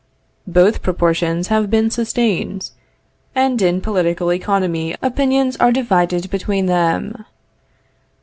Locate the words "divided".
5.71-6.31